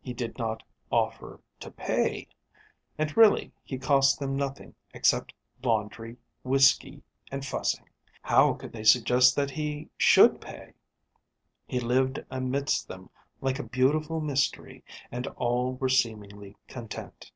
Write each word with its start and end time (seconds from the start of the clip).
He 0.00 0.14
did 0.14 0.38
not 0.38 0.62
offer 0.92 1.40
to 1.58 1.72
pay. 1.72 2.28
And 2.98 3.16
really 3.16 3.50
he 3.64 3.78
cost 3.78 4.20
them 4.20 4.36
nothing 4.36 4.76
except 4.94 5.34
laundry, 5.60 6.18
whisky 6.44 7.02
and 7.32 7.44
fussing. 7.44 7.88
How 8.22 8.52
could 8.54 8.70
they 8.70 8.84
suggest 8.84 9.34
that 9.34 9.50
he 9.50 9.88
should 9.98 10.40
pay? 10.40 10.74
He 11.66 11.80
lived 11.80 12.24
amidst 12.30 12.86
them 12.86 13.10
like 13.40 13.58
a 13.58 13.64
beautiful 13.64 14.20
mystery, 14.20 14.84
and 15.10 15.26
all 15.26 15.72
were 15.74 15.88
seemingly 15.88 16.56
content. 16.68 17.32